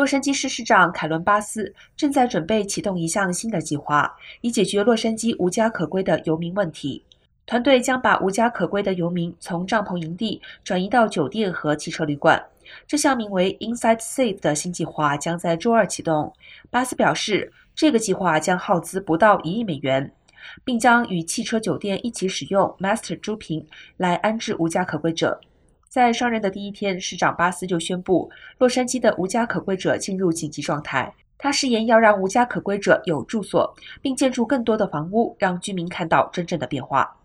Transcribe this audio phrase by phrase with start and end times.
[0.00, 4.10] 洛杉矶市市长凯伦·巴斯正在准备启动一项新的计划，
[4.40, 7.04] 以解决洛杉矶无家可归的游民问题。
[7.44, 12.42] 团队将把无家可归的游民从帐篷营地转移到酒店和汽车旅馆。
[12.86, 16.32] 这项名为 “Inside Safe” 的新计划将在周二启动。
[16.70, 20.10] 巴斯表示，这个计划将耗资不到一亿美元，
[20.64, 23.66] 并将与汽车酒店一起使用 Master 猪坪
[23.98, 25.42] 来安置无家可归者。
[25.90, 31.12] 在上任的第一天，市长巴斯就宣布，洛杉矶的无家可归者进入紧急状态。
[31.36, 37.16] 他誓言要让无家可归者有住所，并建筑更多的房屋，让居民看到真正的变化。